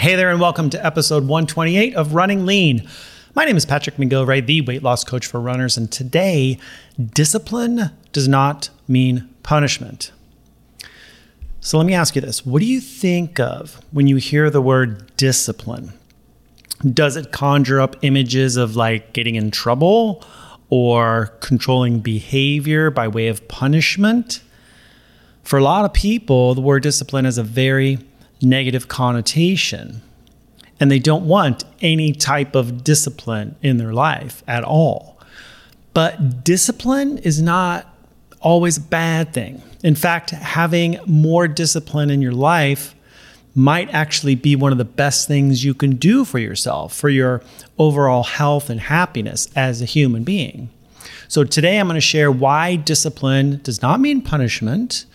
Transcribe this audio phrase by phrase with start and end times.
[0.00, 2.88] Hey there, and welcome to episode 128 of Running Lean.
[3.34, 6.58] My name is Patrick McGilvray, the weight loss coach for runners, and today,
[6.98, 10.10] discipline does not mean punishment.
[11.60, 14.62] So let me ask you this What do you think of when you hear the
[14.62, 15.92] word discipline?
[16.82, 20.24] Does it conjure up images of like getting in trouble
[20.70, 24.40] or controlling behavior by way of punishment?
[25.42, 27.98] For a lot of people, the word discipline is a very
[28.42, 30.02] negative connotation,
[30.78, 35.18] and they don't want any type of discipline in their life at all.
[35.92, 37.86] But discipline is not
[38.40, 39.62] always a bad thing.
[39.82, 42.94] In fact, having more discipline in your life
[43.54, 47.42] might actually be one of the best things you can do for yourself, for your
[47.78, 50.70] overall health and happiness as a human being.
[51.28, 55.06] So, today I'm going to share why discipline does not mean punishment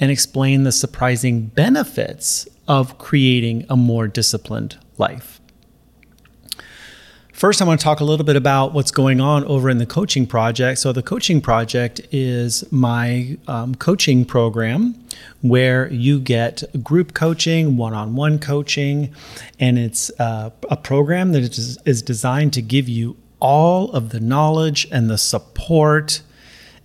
[0.00, 5.40] and explain the surprising benefits of creating a more disciplined life.
[7.40, 9.86] First, I want to talk a little bit about what's going on over in the
[9.86, 10.78] coaching project.
[10.78, 15.02] So, the coaching project is my um, coaching program
[15.40, 19.14] where you get group coaching, one on one coaching,
[19.58, 24.20] and it's uh, a program that is, is designed to give you all of the
[24.20, 26.20] knowledge and the support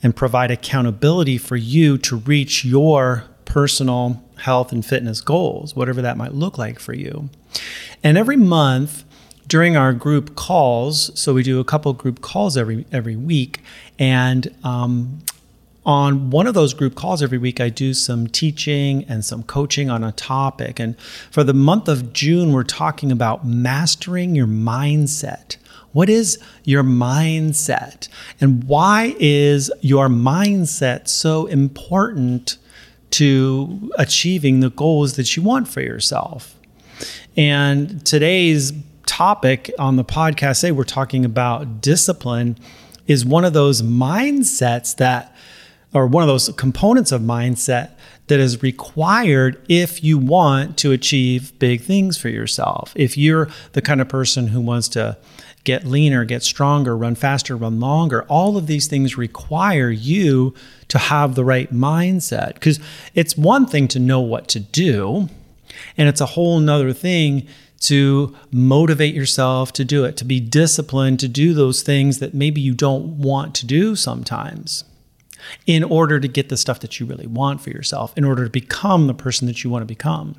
[0.06, 6.16] and provide accountability for you to reach your personal health and fitness goals, whatever that
[6.16, 7.28] might look like for you.
[8.03, 9.03] And every month,
[9.47, 13.62] during our group calls, so we do a couple group calls every every week,
[13.97, 15.24] and um,
[15.88, 19.90] on one of those group calls every week, I do some teaching and some coaching
[19.90, 20.79] on a topic.
[20.79, 21.00] And
[21.31, 25.58] for the month of June, we're talking about mastering your mindset.
[25.95, 28.09] What is your mindset?
[28.41, 32.57] And why is your mindset so important
[33.11, 36.59] to achieving the goals that you want for yourself?
[37.38, 38.73] And today's
[39.05, 42.57] topic on the podcast today, we're talking about discipline,
[43.07, 45.34] is one of those mindsets that,
[45.95, 47.91] or one of those components of mindset
[48.28, 52.91] that is required if you want to achieve big things for yourself.
[52.95, 55.17] If you're the kind of person who wants to
[55.63, 60.53] get leaner, get stronger, run faster, run longer, all of these things require you
[60.89, 62.55] to have the right mindset.
[62.55, 62.79] Because
[63.13, 65.29] it's one thing to know what to do,
[65.97, 67.47] and it's a whole nother thing
[67.81, 72.59] to motivate yourself to do it, to be disciplined to do those things that maybe
[72.59, 74.84] you don't want to do sometimes
[75.66, 78.50] in order to get the stuff that you really want for yourself, in order to
[78.50, 80.35] become the person that you want to become.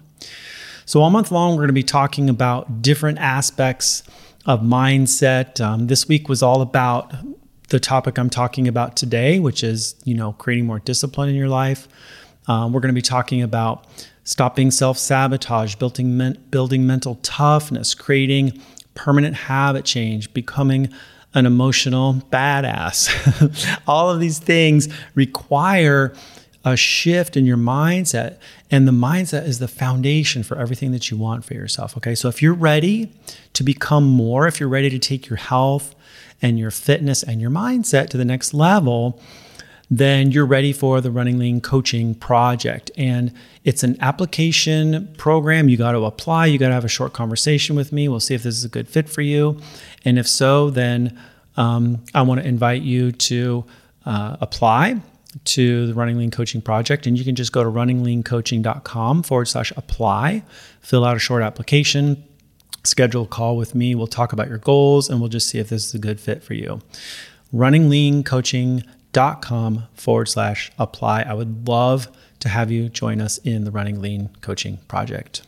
[0.84, 4.02] So, all month long, we're going to be talking about different aspects
[4.44, 5.60] of mindset.
[5.60, 7.12] Um, this week was all about
[7.68, 11.48] the topic I'm talking about today, which is, you know, creating more discipline in your
[11.48, 11.88] life.
[12.46, 13.86] Um, we're going to be talking about
[14.22, 18.60] stopping self sabotage, building, men- building mental toughness, creating
[18.94, 20.92] permanent habit change, becoming
[21.36, 23.78] an emotional badass.
[23.86, 26.14] All of these things require
[26.64, 28.38] a shift in your mindset.
[28.70, 31.96] And the mindset is the foundation for everything that you want for yourself.
[31.98, 32.16] Okay.
[32.16, 33.12] So if you're ready
[33.52, 35.94] to become more, if you're ready to take your health
[36.40, 39.20] and your fitness and your mindset to the next level,
[39.90, 42.90] then you're ready for the Running Lean coaching project.
[42.96, 43.32] And
[43.64, 45.68] it's an application program.
[45.68, 48.08] You got to apply, you got to have a short conversation with me.
[48.08, 49.60] We'll see if this is a good fit for you.
[50.04, 51.18] And if so, then
[51.56, 53.64] um, I want to invite you to
[54.04, 55.00] uh, apply
[55.44, 57.06] to the Running Lean Coaching Project.
[57.06, 60.42] And you can just go to runningleancoaching.com forward slash apply,
[60.80, 62.24] fill out a short application,
[62.84, 63.94] schedule a call with me.
[63.94, 66.42] We'll talk about your goals and we'll just see if this is a good fit
[66.42, 66.80] for you.
[67.52, 68.82] Running Lean Coaching
[69.16, 71.22] dot com forward slash apply.
[71.22, 72.08] I would love
[72.40, 75.40] to have you join us in the Running Lean coaching project.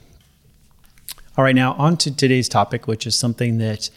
[1.37, 3.91] All right, now on to today's topic, which is something that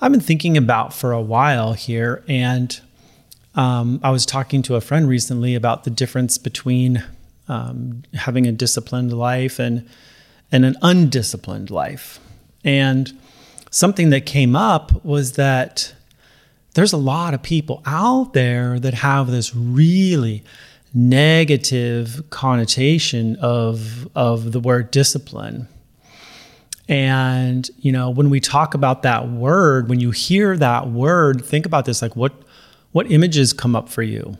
[0.00, 2.22] I've been thinking about for a while here.
[2.28, 2.80] And
[3.56, 7.02] um, I was talking to a friend recently about the difference between
[7.48, 9.88] um, having a disciplined life and,
[10.52, 12.20] and an undisciplined life.
[12.64, 13.12] And
[13.72, 15.94] something that came up was that
[16.74, 20.42] there's a lot of people out there that have this really
[20.94, 25.68] negative connotation of of the word discipline
[26.88, 31.64] And, you know, when we talk about that word, when you hear that word, think
[31.66, 32.32] about this like what
[32.92, 34.36] what images come up for you?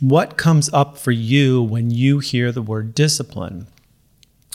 [0.00, 3.66] What comes up for you when you hear the word discipline?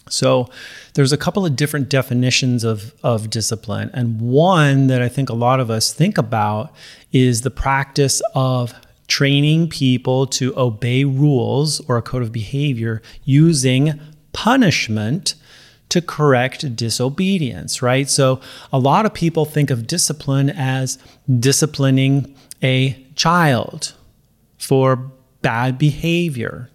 [0.09, 0.49] So
[0.93, 3.89] there's a couple of different definitions of, of discipline.
[3.93, 6.73] And one that I think a lot of us think about
[7.11, 8.73] is the practice of
[9.07, 13.99] training people to obey rules or a code of behavior using
[14.31, 15.35] punishment
[15.89, 18.09] to correct disobedience, right?
[18.09, 18.39] So
[18.71, 20.97] a lot of people think of discipline as
[21.39, 23.93] disciplining a child
[24.57, 25.11] for
[25.41, 26.69] bad behavior.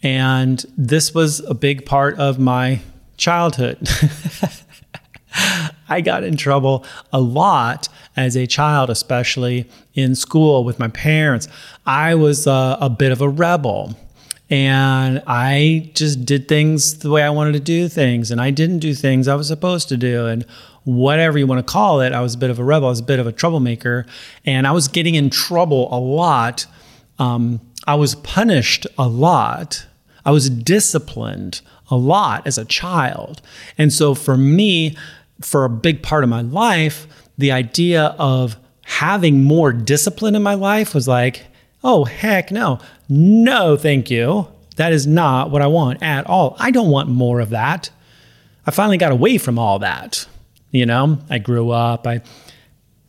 [0.00, 2.80] And this was a big part of my
[3.16, 3.88] childhood.
[5.88, 7.88] I got in trouble a lot
[8.18, 11.46] as a child, especially in school with my parents.
[11.86, 13.96] I was uh, a bit of a rebel
[14.50, 18.78] and I just did things the way I wanted to do things, and I didn't
[18.78, 20.46] do things I was supposed to do, and
[20.84, 23.00] whatever you want to call it, I was a bit of a rebel, I was
[23.00, 24.06] a bit of a troublemaker,
[24.46, 26.64] and I was getting in trouble a lot.
[27.18, 29.86] Um, I was punished a lot.
[30.24, 31.60] I was disciplined
[31.90, 33.42] a lot as a child,
[33.76, 34.96] and so for me,
[35.42, 37.06] for a big part of my life,
[37.38, 41.46] the idea of having more discipline in my life was like,
[41.82, 42.80] oh, heck no.
[43.08, 44.48] No, thank you.
[44.76, 46.56] That is not what I want at all.
[46.58, 47.90] I don't want more of that.
[48.66, 50.26] I finally got away from all that.
[50.70, 52.20] You know, I grew up, I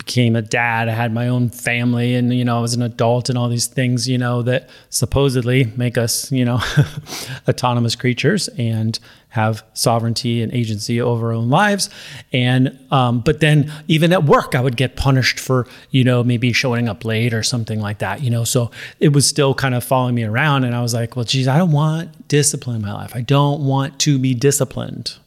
[0.09, 0.89] became a dad.
[0.89, 3.67] I had my own family and, you know, I was an adult and all these
[3.67, 6.59] things, you know, that supposedly make us, you know,
[7.47, 8.97] autonomous creatures and
[9.27, 11.91] have sovereignty and agency over our own lives.
[12.33, 16.53] And, um, but then even at work, I would get punished for, you know, maybe
[16.53, 19.83] showing up late or something like that, you know, so it was still kind of
[19.83, 20.63] following me around.
[20.63, 23.11] And I was like, well, geez, I don't want discipline in my life.
[23.13, 25.17] I don't want to be disciplined.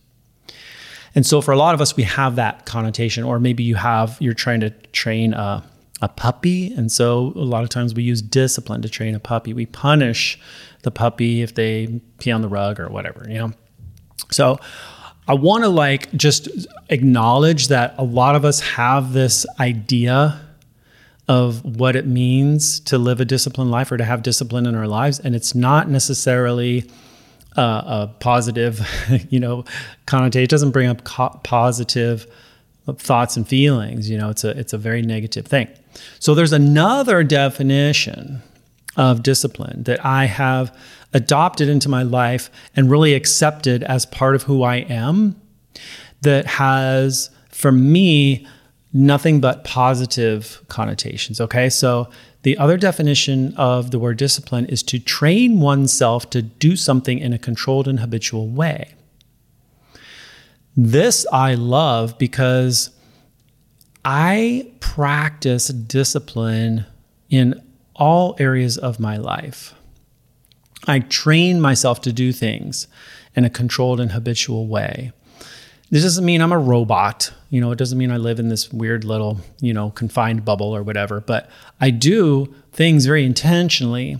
[1.15, 4.17] And so for a lot of us, we have that connotation, or maybe you have,
[4.21, 5.63] you're trying to train a,
[6.01, 6.73] a puppy.
[6.75, 9.53] And so a lot of times we use discipline to train a puppy.
[9.53, 10.39] We punish
[10.83, 13.53] the puppy if they pee on the rug or whatever, you know?
[14.31, 14.59] So
[15.29, 16.49] I want to like just
[16.89, 20.41] acknowledge that a lot of us have this idea
[21.29, 24.89] of what it means to live a disciplined life or to have discipline in our
[24.89, 25.21] lives.
[25.21, 26.91] And it's not necessarily
[27.57, 28.81] uh, a positive,
[29.31, 29.65] you know,
[30.07, 30.45] connotation.
[30.45, 32.27] It doesn't bring up co- positive
[32.97, 34.11] thoughts and feelings.
[34.11, 35.69] You know, it's a it's a very negative thing.
[36.19, 38.43] So there's another definition
[38.97, 40.77] of discipline that I have
[41.15, 45.37] adopted into my life and really accepted as part of who I am.
[46.23, 48.47] That has, for me,
[48.93, 51.41] nothing but positive connotations.
[51.41, 52.09] Okay, so
[52.43, 57.33] the other definition of the word discipline is to train oneself to do something in
[57.33, 58.95] a controlled and habitual way.
[60.77, 62.91] This I love because
[64.05, 66.87] I practice discipline
[67.31, 67.63] in
[67.95, 69.75] all areas of my life.
[70.89, 72.89] I train myself to do things
[73.37, 75.13] in a controlled and habitual way.
[75.93, 77.31] This doesn't mean I'm a robot.
[77.51, 80.75] You know, it doesn't mean I live in this weird little, you know, confined bubble
[80.75, 81.51] or whatever, but
[81.83, 84.19] I do things very intentionally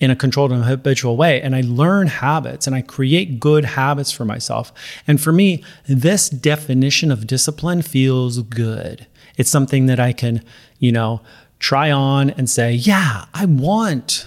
[0.00, 1.40] in a controlled and habitual way.
[1.40, 4.72] And I learn habits and I create good habits for myself.
[5.06, 9.06] And for me, this definition of discipline feels good.
[9.36, 10.42] It's something that I can,
[10.80, 11.20] you know,
[11.60, 14.26] try on and say, yeah, I want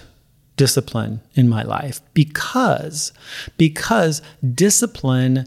[0.56, 3.12] discipline in my life because
[3.58, 4.22] because
[4.54, 5.46] discipline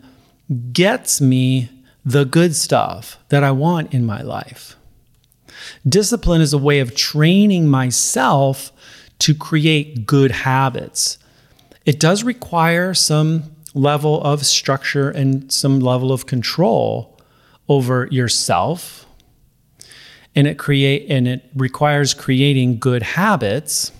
[0.73, 1.69] gets me
[2.03, 4.75] the good stuff that I want in my life.
[5.87, 8.71] Discipline is a way of training myself
[9.19, 11.17] to create good habits.
[11.85, 17.17] It does require some level of structure and some level of control
[17.69, 19.05] over yourself.
[20.35, 23.91] And it create and it requires creating good habits,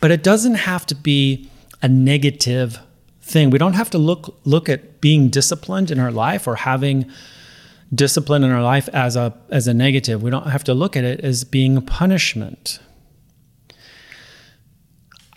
[0.00, 1.48] but it doesn't have to be
[1.82, 2.78] a negative
[3.30, 3.50] thing.
[3.50, 7.10] We don't have to look look at being disciplined in our life or having
[7.94, 10.22] discipline in our life as a as a negative.
[10.22, 12.78] We don't have to look at it as being a punishment.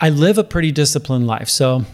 [0.00, 1.48] I live a pretty disciplined life.
[1.48, 1.84] So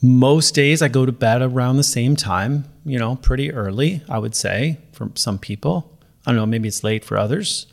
[0.00, 4.18] most days I go to bed around the same time, you know, pretty early, I
[4.18, 5.98] would say, for some people.
[6.26, 7.66] I don't know, maybe it's late for others.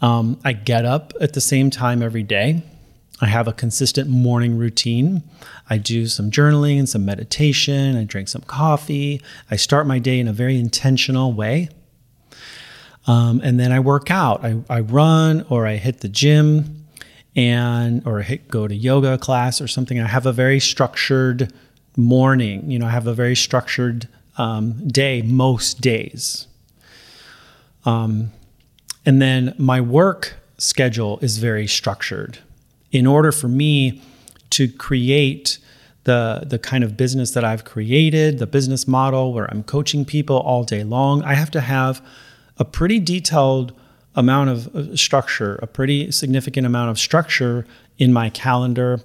[0.00, 2.62] Um, I get up at the same time every day.
[3.20, 5.22] I have a consistent morning routine.
[5.70, 7.96] I do some journaling and some meditation.
[7.96, 9.22] I drink some coffee.
[9.50, 11.68] I start my day in a very intentional way.
[13.06, 14.44] Um, and then I work out.
[14.44, 16.86] I, I run or I hit the gym
[17.36, 20.00] and or hit, go to yoga class or something.
[20.00, 21.52] I have a very structured
[21.96, 22.70] morning.
[22.70, 26.46] You know, I have a very structured um, day most days.
[27.84, 28.32] Um,
[29.06, 32.38] and then my work schedule is very structured.
[32.94, 34.00] In order for me
[34.50, 35.58] to create
[36.04, 40.36] the the kind of business that I've created, the business model where I'm coaching people
[40.36, 42.00] all day long, I have to have
[42.56, 43.72] a pretty detailed
[44.14, 47.66] amount of structure, a pretty significant amount of structure
[47.98, 49.00] in my calendar,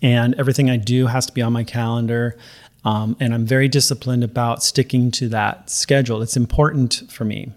[0.00, 2.38] and everything I do has to be on my calendar.
[2.84, 6.22] Um, and I'm very disciplined about sticking to that schedule.
[6.22, 7.52] It's important for me.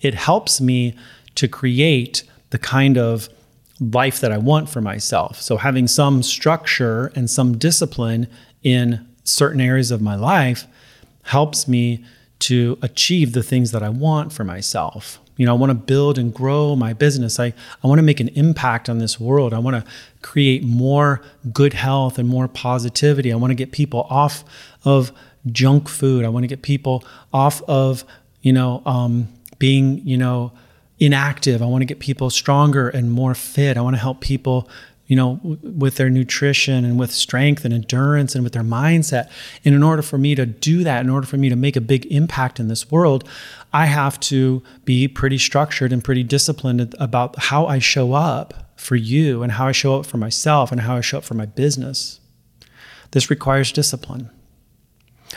[0.00, 0.96] It helps me
[1.36, 3.28] to create the kind of
[3.80, 5.40] life that I want for myself.
[5.40, 8.28] So having some structure and some discipline
[8.62, 10.66] in certain areas of my life
[11.24, 12.04] helps me
[12.40, 15.18] to achieve the things that I want for myself.
[15.36, 17.40] You know, I want to build and grow my business.
[17.40, 17.52] I,
[17.82, 19.52] I want to make an impact on this world.
[19.52, 19.90] I want to
[20.22, 23.32] create more good health and more positivity.
[23.32, 24.44] I want to get people off
[24.84, 25.10] of
[25.50, 26.24] junk food.
[26.24, 28.04] I want to get people off of,
[28.42, 29.28] you know, um,
[29.58, 30.52] being, you know,
[30.98, 31.62] inactive.
[31.62, 33.76] I want to get people stronger and more fit.
[33.76, 34.68] I want to help people,
[35.06, 39.28] you know, w- with their nutrition and with strength and endurance and with their mindset.
[39.64, 41.80] And in order for me to do that, in order for me to make a
[41.80, 43.28] big impact in this world,
[43.72, 48.96] I have to be pretty structured and pretty disciplined about how I show up for
[48.96, 51.46] you and how I show up for myself and how I show up for my
[51.46, 52.20] business.
[53.10, 54.30] This requires discipline.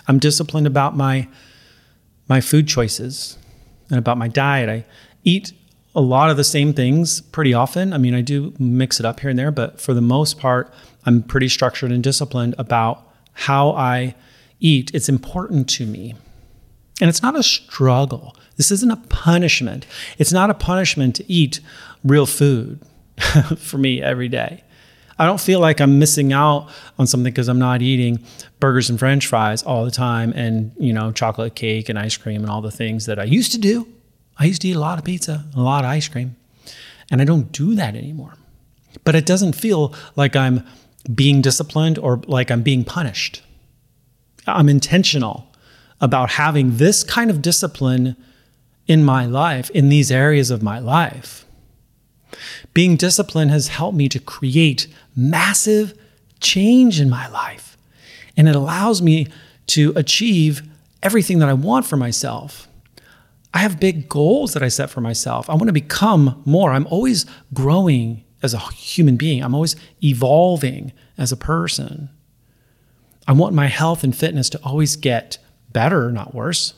[0.07, 1.27] I'm disciplined about my
[2.27, 3.37] my food choices
[3.89, 4.69] and about my diet.
[4.69, 4.85] I
[5.27, 5.51] eat
[5.93, 7.91] a lot of the same things pretty often.
[7.91, 10.71] I mean, I do mix it up here and there, but for the most part,
[11.05, 13.03] I'm pretty structured and disciplined about
[13.33, 14.15] how I
[14.59, 14.91] eat.
[14.93, 16.15] It's important to me.
[17.01, 18.35] And it's not a struggle.
[18.55, 19.85] This isn't a punishment.
[20.17, 21.59] It's not a punishment to eat
[22.03, 22.79] real food
[23.57, 24.63] for me every day.
[25.19, 26.69] I don't feel like I'm missing out
[26.99, 28.23] on something because I'm not eating
[28.59, 32.41] burgers and french fries all the time and, you know, chocolate cake and ice cream
[32.41, 33.87] and all the things that I used to do.
[34.39, 36.35] I used to eat a lot of pizza, a lot of ice cream,
[37.09, 38.33] and I don't do that anymore.
[39.03, 40.65] But it doesn't feel like I'm
[41.13, 43.41] being disciplined or like I'm being punished.
[44.45, 45.47] I'm intentional
[45.99, 48.15] about having this kind of discipline
[48.87, 51.45] in my life, in these areas of my life.
[52.73, 55.97] Being disciplined has helped me to create massive
[56.39, 57.77] change in my life.
[58.35, 59.27] And it allows me
[59.67, 60.61] to achieve
[61.01, 62.66] everything that I want for myself.
[63.53, 65.49] I have big goals that I set for myself.
[65.49, 66.71] I want to become more.
[66.71, 72.09] I'm always growing as a human being, I'm always evolving as a person.
[73.27, 75.37] I want my health and fitness to always get
[75.71, 76.73] better, not worse.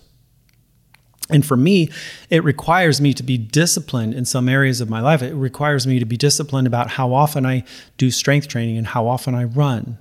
[1.30, 1.90] And for me,
[2.30, 5.22] it requires me to be disciplined in some areas of my life.
[5.22, 7.66] It requires me to be disciplined about how often I
[7.98, 10.00] do strength training and how often I run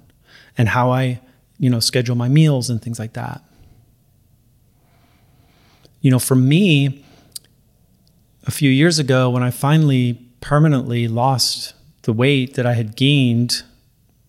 [0.57, 1.21] and how I,
[1.59, 3.43] you know, schedule my meals and things like that
[6.01, 7.05] you know, for me,
[8.47, 13.63] a few years ago, when I finally permanently lost the weight that I had gained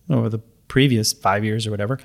[0.08, 1.98] over the previous five years or whatever,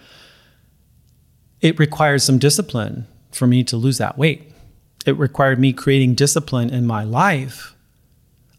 [1.62, 4.52] it required some discipline for me to lose that weight.
[5.06, 7.76] It required me creating discipline in my life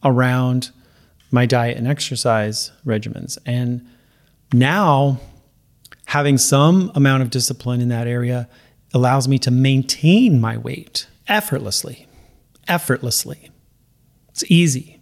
[0.04, 0.70] around
[1.30, 3.38] my diet and exercise regimens.
[3.46, 3.86] And
[4.52, 5.20] now,
[6.06, 8.48] having some amount of discipline in that area
[8.96, 12.06] allows me to maintain my weight effortlessly.
[12.66, 13.50] Effortlessly.
[14.30, 15.00] It's easy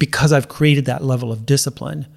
[0.00, 2.08] because I've created that level of discipline.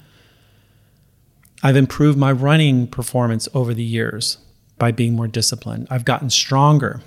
[1.62, 4.40] I've improved my running performance over the years
[4.80, 5.88] by being more disciplined.
[5.92, 7.02] I've gotten stronger.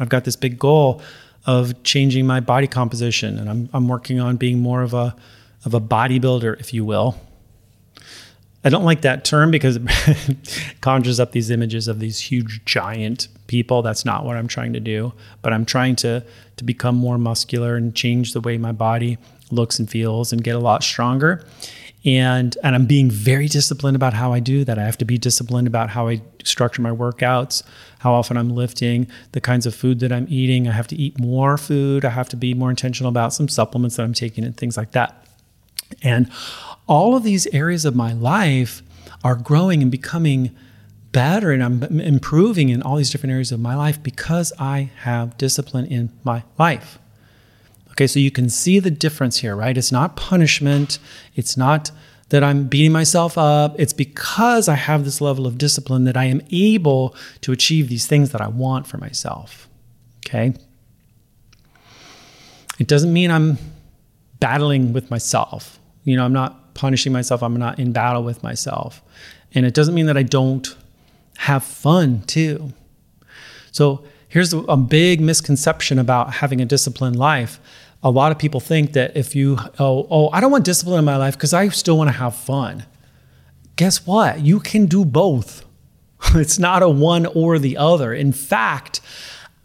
[0.00, 1.00] I've got this big goal
[1.46, 5.14] of changing my body composition, and I'm, I'm working on being more of a
[5.64, 7.16] of a bodybuilder, if you will.
[8.64, 9.76] I don't like that term because
[10.06, 13.82] it conjures up these images of these huge giant people.
[13.82, 15.12] That's not what I'm trying to do.
[15.42, 16.24] But I'm trying to
[16.56, 19.18] to become more muscular and change the way my body
[19.50, 21.44] looks and feels and get a lot stronger.
[22.04, 24.78] And and I'm being very disciplined about how I do that.
[24.78, 27.62] I have to be disciplined about how I structure my workouts,
[28.00, 30.68] how often I'm lifting, the kinds of food that I'm eating.
[30.68, 32.04] I have to eat more food.
[32.04, 34.92] I have to be more intentional about some supplements that I'm taking and things like
[34.92, 35.26] that.
[36.02, 36.30] And
[36.86, 38.82] all of these areas of my life
[39.24, 40.54] are growing and becoming
[41.12, 45.36] better and I'm improving in all these different areas of my life because I have
[45.36, 46.98] discipline in my life.
[47.90, 49.76] Okay, so you can see the difference here, right?
[49.76, 50.98] It's not punishment,
[51.34, 51.90] it's not
[52.32, 53.78] that I'm beating myself up.
[53.78, 58.06] It's because I have this level of discipline that I am able to achieve these
[58.06, 59.68] things that I want for myself.
[60.26, 60.54] Okay?
[62.78, 63.58] It doesn't mean I'm
[64.40, 65.78] battling with myself.
[66.04, 67.42] You know, I'm not punishing myself.
[67.42, 69.02] I'm not in battle with myself.
[69.54, 70.74] And it doesn't mean that I don't
[71.38, 72.72] have fun too.
[73.70, 77.60] So here's a big misconception about having a disciplined life.
[78.02, 81.04] A lot of people think that if you, oh, oh, I don't want discipline in
[81.04, 82.84] my life because I still want to have fun.
[83.76, 84.40] Guess what?
[84.40, 85.64] You can do both.
[86.34, 88.14] It's not a one or the other.
[88.14, 89.00] In fact,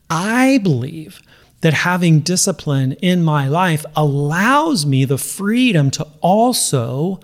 [0.09, 1.21] I believe
[1.61, 7.19] that having discipline in my life allows me the freedom to also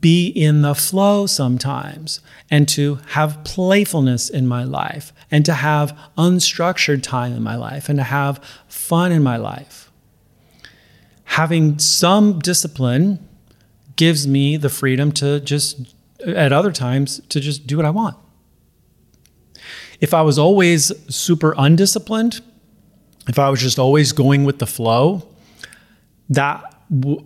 [0.00, 5.98] be in the flow sometimes and to have playfulness in my life and to have
[6.16, 9.90] unstructured time in my life and to have fun in my life.
[11.24, 13.26] Having some discipline
[13.96, 15.94] gives me the freedom to just,
[16.26, 18.16] at other times, to just do what I want.
[20.00, 22.40] If I was always super undisciplined,
[23.28, 25.26] if I was just always going with the flow,
[26.30, 26.62] that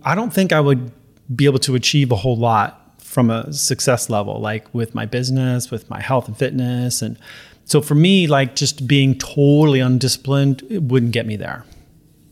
[0.03, 0.91] I don't think I would
[1.35, 5.71] be able to achieve a whole lot from a success level, like with my business,
[5.71, 7.01] with my health and fitness.
[7.01, 7.17] And
[7.65, 11.65] so for me, like just being totally undisciplined, it wouldn't get me there.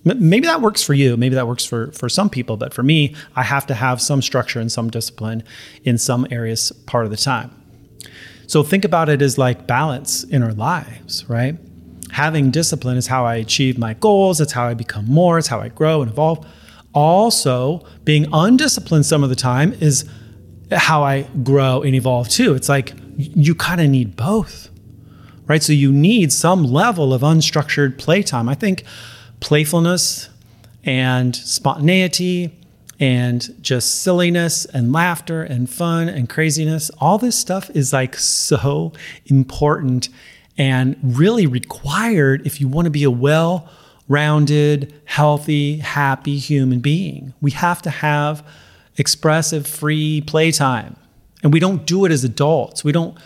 [0.04, 1.18] Maybe that works for you.
[1.18, 2.58] Maybe that works for, for some people.
[2.58, 5.44] But for me, I have to have some structure and some discipline
[5.84, 7.52] in some areas part of the time.
[8.46, 11.58] So think about it as like balance in our lives, right?
[12.16, 14.40] Having discipline is how I achieve my goals.
[14.40, 15.38] It's how I become more.
[15.38, 16.48] It's how I grow and evolve.
[16.94, 20.10] Also, being undisciplined some of the time is
[20.72, 22.54] how I grow and evolve too.
[22.56, 24.70] It's like you kind of need both,
[25.46, 25.62] right?
[25.62, 28.48] So you need some level of unstructured playtime.
[28.48, 28.86] I think
[29.42, 30.30] playfulness
[30.86, 32.58] and spontaneity
[32.98, 38.94] and just silliness and laughter and fun and craziness, all this stuff is like so
[39.26, 40.08] important
[40.58, 43.70] and really required if you want to be a well
[44.08, 47.34] rounded, healthy, happy human being.
[47.42, 48.46] We have to have
[48.98, 50.96] expressive, free playtime.
[51.44, 52.84] And we don't do it as adults.
[52.84, 53.18] We don't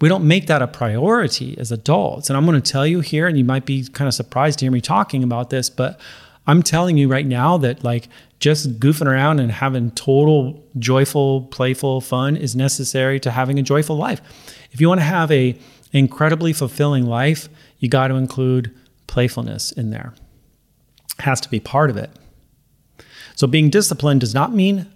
[0.00, 2.28] we don't make that a priority as adults.
[2.28, 4.64] And I'm going to tell you here and you might be kind of surprised to
[4.64, 5.98] hear me talking about this, but
[6.46, 12.00] I'm telling you right now that like just goofing around and having total joyful, playful
[12.00, 14.20] fun is necessary to having a joyful life.
[14.72, 15.56] If you want to have a
[15.94, 18.74] incredibly fulfilling life, you got to include
[19.06, 20.12] playfulness in there.
[21.18, 22.10] It has to be part of it.
[23.36, 24.86] So being disciplined does not mean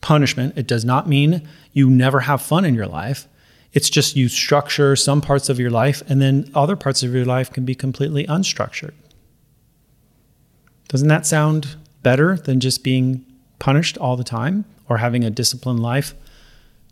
[0.00, 0.58] punishment.
[0.58, 3.28] It does not mean you never have fun in your life.
[3.72, 7.24] It's just you structure some parts of your life and then other parts of your
[7.24, 8.94] life can be completely unstructured.
[10.88, 13.24] Doesn't that sound better than just being
[13.60, 16.14] punished all the time or having a disciplined life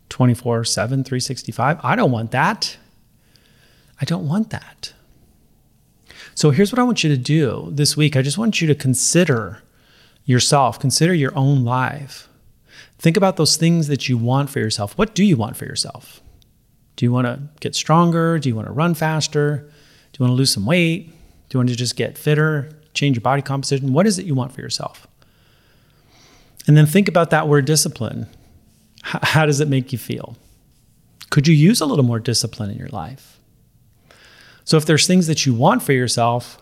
[0.07, 1.79] 24 7, 365?
[1.83, 2.77] I don't want that.
[4.01, 4.93] I don't want that.
[6.35, 8.15] So here's what I want you to do this week.
[8.15, 9.61] I just want you to consider
[10.25, 12.29] yourself, consider your own life.
[12.97, 14.97] Think about those things that you want for yourself.
[14.97, 16.21] What do you want for yourself?
[16.95, 18.39] Do you want to get stronger?
[18.39, 19.57] Do you want to run faster?
[20.11, 21.07] Do you want to lose some weight?
[21.49, 23.93] Do you want to just get fitter, change your body composition?
[23.93, 25.07] What is it you want for yourself?
[26.67, 28.27] And then think about that word discipline.
[29.01, 30.35] how does it make you feel?
[31.29, 33.38] Could you use a little more discipline in your life?
[34.69, 36.59] So if there's things that you want for yourself,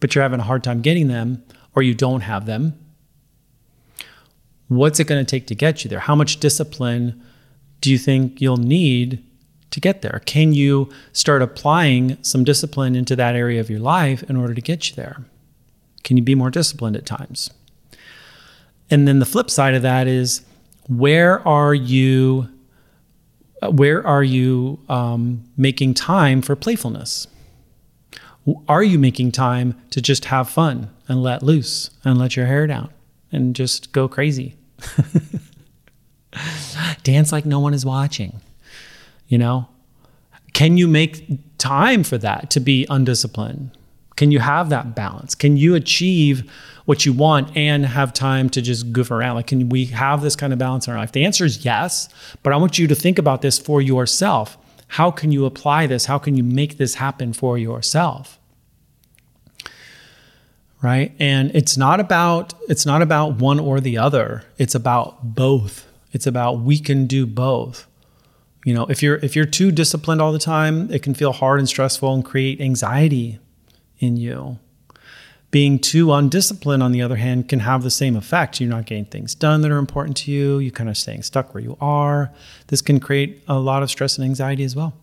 [0.00, 2.72] but you're having a hard time getting them, or you don't have them,
[4.68, 6.00] what's it going to take to get you there?
[6.00, 7.22] How much discipline
[7.82, 9.22] do you think you'll need
[9.72, 10.22] to get there?
[10.24, 14.62] Can you start applying some discipline into that area of your life in order to
[14.62, 15.22] get you there?
[16.02, 17.50] Can you be more disciplined at times?
[18.88, 20.40] And then the flip side of that is
[20.88, 22.48] where are you
[23.60, 27.26] where are you um, making time for playfulness?
[28.68, 32.66] Are you making time to just have fun and let loose and let your hair
[32.66, 32.90] down
[33.32, 34.56] and just go crazy?
[37.02, 38.40] Dance like no one is watching.
[39.28, 39.68] You know?
[40.52, 43.70] Can you make time for that to be undisciplined?
[44.16, 45.34] Can you have that balance?
[45.34, 46.50] Can you achieve
[46.84, 49.34] what you want and have time to just goof around?
[49.34, 51.12] Like, can we have this kind of balance in our life?
[51.12, 52.08] The answer is yes,
[52.42, 54.56] but I want you to think about this for yourself.
[54.88, 56.06] How can you apply this?
[56.06, 58.38] How can you make this happen for yourself?
[60.82, 61.14] Right?
[61.18, 64.44] And it's not about it's not about one or the other.
[64.58, 65.86] It's about both.
[66.12, 67.86] It's about we can do both.
[68.64, 71.58] You know, if you're if you're too disciplined all the time, it can feel hard
[71.58, 73.38] and stressful and create anxiety
[73.98, 74.58] in you.
[75.54, 78.60] Being too undisciplined, on the other hand, can have the same effect.
[78.60, 80.58] You're not getting things done that are important to you.
[80.58, 82.32] You're kind of staying stuck where you are.
[82.66, 84.94] This can create a lot of stress and anxiety as well.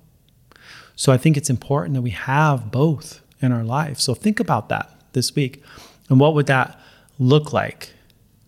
[0.97, 4.01] So I think it's important that we have both in our life.
[4.01, 5.63] So think about that this week.
[6.09, 6.77] And what would that
[7.17, 7.93] look like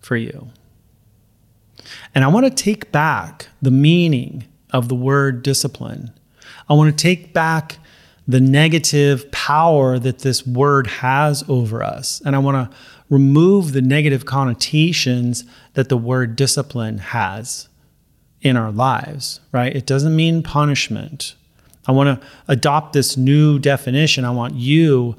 [0.02, 0.50] for you?
[2.14, 6.12] And I want to take back the meaning of the word discipline.
[6.68, 7.78] I want to take back
[8.28, 12.22] the negative power that this word has over us.
[12.26, 12.78] And I want to
[13.10, 17.68] remove the negative connotations that the word discipline has
[18.42, 19.76] in our lives, right?
[19.76, 21.36] It doesn't mean punishment.
[21.86, 24.26] I want to adopt this new definition.
[24.26, 25.16] I want you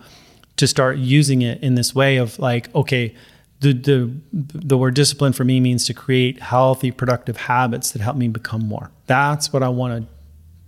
[0.57, 3.15] to start using it in this way of like, okay,
[3.61, 8.17] the, the the word discipline for me means to create healthy, productive habits that help
[8.17, 8.91] me become more.
[9.07, 10.07] That's what I want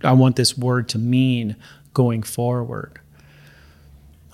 [0.01, 1.55] to I want this word to mean
[1.97, 2.99] going forward.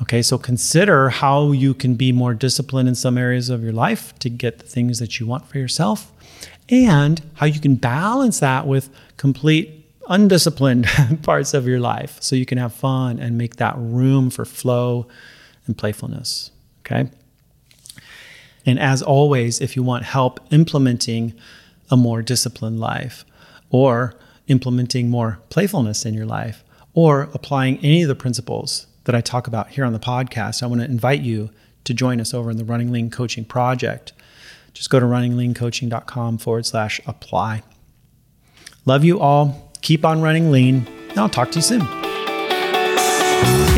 [0.02, 4.14] Okay, so consider how you can be more disciplined in some areas of your life
[4.20, 6.12] to get the things that you want for yourself,
[6.68, 10.86] and how you can balance that with complete undisciplined
[11.24, 15.08] parts of your life so you can have fun and make that room for flow
[15.66, 16.52] and playfulness.
[16.82, 17.10] Okay.
[18.66, 21.34] And as always, if you want help implementing
[21.90, 23.24] a more disciplined life
[23.70, 24.16] or
[24.50, 26.62] implementing more playfulness in your life
[26.94, 30.68] or applying any of the principles that I talk about here on the podcast, I
[30.68, 31.50] want to invite you
[31.84, 34.14] to join us over in the Running Lean Coaching Project.
[34.74, 37.64] Just go to runningleancoaching.com forward slash apply.
[38.86, 39.72] Love you all.
[39.82, 40.88] Keep on running lean.
[41.10, 42.03] And I'll talk to you soon.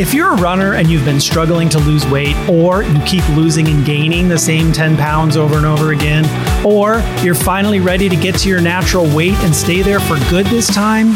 [0.00, 3.68] If you're a runner and you've been struggling to lose weight, or you keep losing
[3.68, 6.24] and gaining the same 10 pounds over and over again,
[6.66, 10.46] or you're finally ready to get to your natural weight and stay there for good
[10.46, 11.12] this time,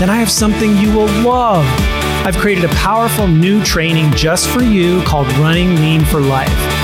[0.00, 1.66] then I have something you will love.
[2.26, 6.83] I've created a powerful new training just for you called Running Lean for Life.